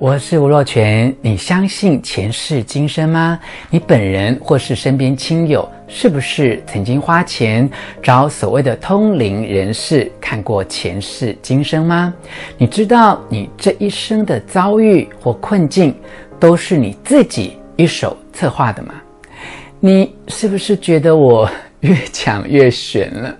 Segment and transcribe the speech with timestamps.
[0.00, 1.14] 我是吴若权。
[1.20, 3.38] 你相信前世今生吗？
[3.68, 7.68] 你本人或是身边亲友，是不是曾经花钱
[8.02, 12.14] 找所谓的通灵人士看过前世今生吗？
[12.56, 15.94] 你知道你这一生的遭遇或困境，
[16.38, 18.94] 都是你自己一手策划的吗？
[19.80, 21.46] 你是不是觉得我
[21.80, 23.36] 越讲越玄了？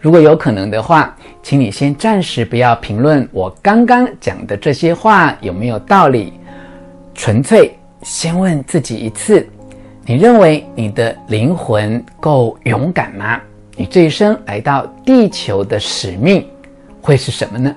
[0.00, 1.14] 如果有可能的话，
[1.48, 6.30] 请你先暂时不要评论我刚刚讲的这些话有没有道理，
[7.14, 9.48] 纯粹先问自己一次：
[10.04, 13.40] 你认为你的灵魂够勇敢吗？
[13.76, 16.46] 你这一生来到地球的使命
[17.00, 17.74] 会是什么呢？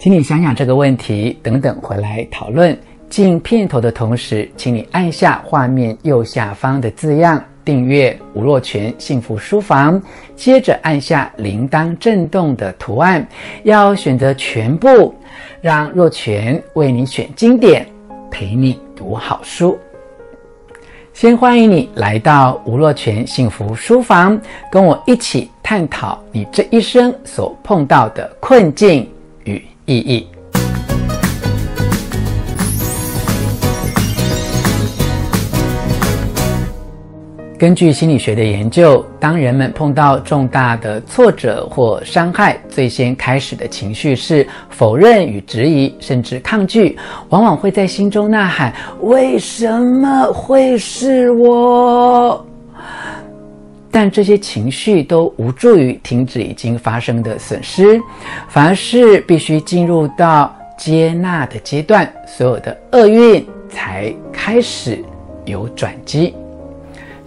[0.00, 2.76] 请你想想这个问题，等等回来讨论。
[3.08, 7.40] 进片头的同时，请你按下画面右下方的字样。
[7.70, 10.02] 订阅吴若权幸福书房，
[10.34, 13.24] 接着按下铃铛震动的图案，
[13.62, 15.14] 要选择全部，
[15.60, 17.86] 让若泉为你选经典，
[18.28, 19.78] 陪你读好书。
[21.12, 24.36] 先欢迎你来到吴若泉幸福书房，
[24.68, 29.08] 跟我一起探讨你这一生所碰到的困境
[29.44, 30.26] 与意义。
[37.60, 48.72] 根据心理学的研究，当人们碰到重大的挫折或伤害，最先开始的情绪是否认与质疑，甚至抗拒，往往会在心中呐喊
[49.04, 52.42] ：“为什么会是我？”
[53.92, 58.00] 但这些情绪都无助于停止已经发生的损失，
[58.48, 65.04] 反而是必须进入到接纳的阶段，所有的厄运才开始
[65.44, 66.34] 有转机。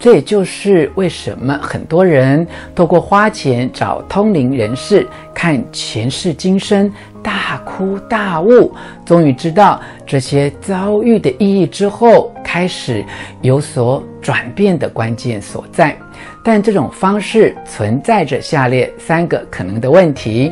[0.03, 6.91] 这也就是为什么很多人透过花钱找通灵人士看前世今生，
[7.23, 8.69] 大哭大悟，
[9.05, 13.01] 终于知道这些遭遇的意义之后，开始
[13.41, 15.97] 有所转变的关键所在。
[16.43, 20.51] 但这种方式存在着下列三个可能的问题。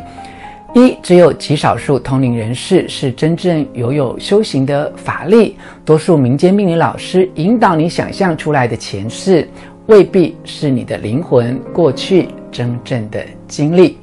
[0.73, 9.45] 一，只有极少数通灵人士是真正拥有修行的法力，多数民间命理老师引导你想象出来的前世，
[9.87, 13.97] 未必是你的灵魂过去真正的经历。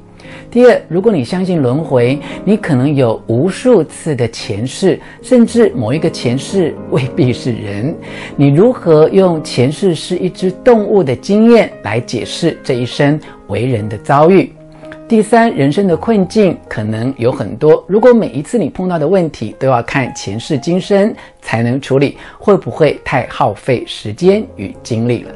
[0.51, 7.95] 第二，如果你相信轮回，你可能有无数次的前世，甚至某一个前世未必是人。
[8.35, 14.51] 你如何用前世是一只动物的经验来解释这一生为人的遭遇？
[15.09, 17.83] 第三，人生的困境可能有很多。
[17.87, 21.11] 如果每一次你碰到的问题都要看前世今生
[21.41, 25.33] 才能处理，会不会太耗费时间与精力了？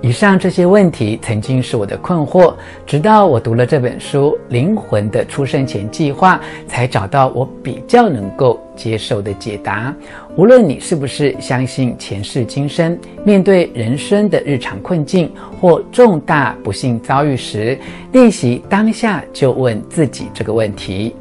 [0.00, 2.54] 以上这些问题曾经是我的困惑，
[2.86, 6.36] 直到我读了这本书《灵魂的出生前计划》，
[6.70, 9.92] 才找到我比较能够接受的解答。
[10.36, 17.76] 无论你是不是相信前世今生，面对人生的日常困境或重大不幸遭遇时，
[18.12, 21.12] 练习当下就问自己这个问题：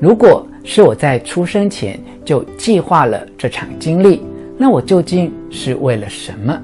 [0.00, 4.22] 如果是我在出生前就计划了这场经历，
[4.56, 6.58] 那我究竟是为了什么？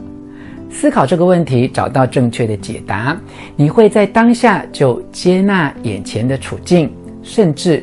[0.74, 3.16] 思考这个问题，找到正确的解答，
[3.54, 6.92] 你会在当下就接纳眼前的处境，
[7.22, 7.82] 甚至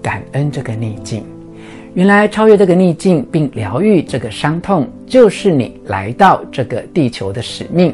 [0.00, 1.24] 感恩这个逆境。
[1.92, 7.92] 原来超越这个逆境，并疗愈这个伤痛，就是你来到这个地球的使命。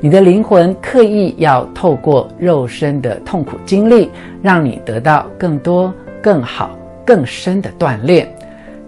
[0.00, 4.10] 你的灵魂刻意要透过肉身的痛苦经历，
[4.42, 8.28] 让你得到更多、更好、更深的锻炼。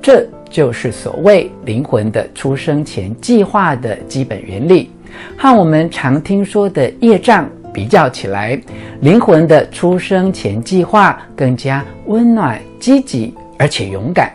[0.02, 4.90] 这就是所谓灵魂的出生前计划的基本原理，
[5.36, 8.60] 和我们常听说的业障比较起来，
[9.00, 14.32] 灵魂的出生前计划更加温暖、积极而且勇敢。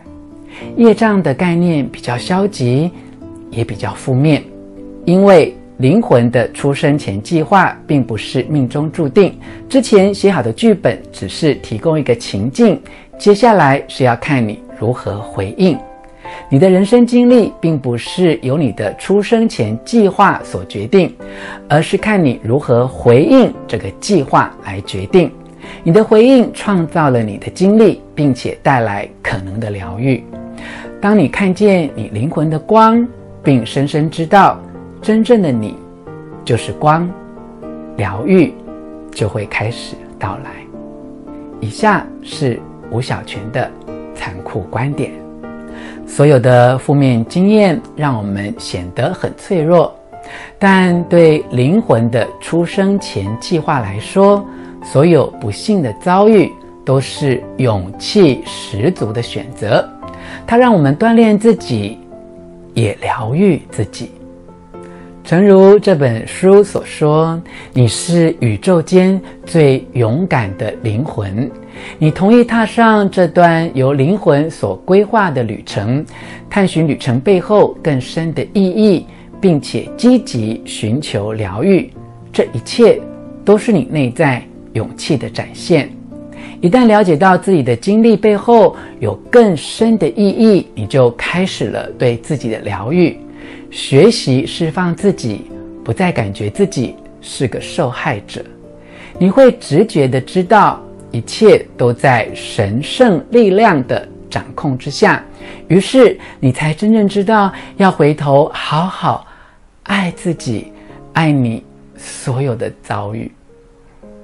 [0.78, 2.90] 业障的概念比较消极，
[3.50, 4.42] 也比较负面，
[5.06, 9.38] 因为灵魂的出生前计划并不是命中注定，
[9.68, 12.80] 之前写好的剧本只是提供一个情境，
[13.18, 15.78] 接下来是要看你如何回应。
[16.50, 21.14] 你的人生经历并不是由你的出生前计划所决定，
[21.68, 25.32] 而是看你如何回应这个计划来决定。
[25.84, 30.24] 你的回应创造了你的经历，并且带来可能的疗愈。
[31.02, 33.06] 当你看见你灵魂的光，
[33.42, 34.60] 并深深知道
[35.02, 35.76] 真正的你
[36.46, 37.10] 就是光，
[37.98, 38.54] 疗愈
[39.12, 40.52] 就会开始到来。
[41.60, 42.60] 以下是
[42.92, 43.70] 吴小泉的
[44.14, 45.23] 残酷观点。
[46.06, 49.94] 所有的负面经验让我们显得很脆弱，
[50.60, 54.46] 但对灵魂的出生前计划来说，
[54.84, 56.52] 所有不幸的遭遇
[56.86, 59.88] 都是勇气十足的选择。
[60.46, 61.98] 它让我们锻炼自己，
[62.74, 64.12] 也疗愈自己。
[65.24, 67.42] 诚如这本书所说，
[67.72, 71.50] 你是宇宙间最勇敢的灵魂。
[72.00, 76.06] 你同意踏上这段由灵魂所规划的旅程，
[76.50, 79.06] 探寻旅程背后更深的意义，
[79.40, 81.90] 并且积极寻求疗愈。
[82.32, 83.00] 这一切
[83.46, 84.44] 都是你内在
[84.74, 85.90] 勇气的展现。
[86.62, 93.18] 一旦了解到自己的经历背后有更深的意义，你就开始了对自己的疗愈。
[93.70, 95.42] 学习释放自己，
[95.84, 98.42] 不再感觉自己是个受害者。
[99.20, 100.82] 你会直觉地知道，
[101.14, 105.24] 一切都在神圣力量的掌控之下。
[105.68, 109.26] 于是，你才真正知道要回头好好
[109.84, 110.74] 爱自己，
[111.14, 111.64] 爱你
[111.96, 113.32] 所有的遭遇。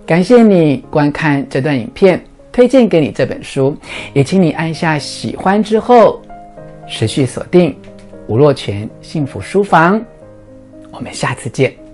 [0.05, 2.21] 感谢你观看这段影片，
[2.51, 3.77] 推荐给你这本书，
[4.11, 6.19] 也请你按下喜欢之后，
[6.87, 7.77] 持续锁定。
[8.27, 10.03] 吴若权幸福书房，
[10.91, 11.88] 我们下次见。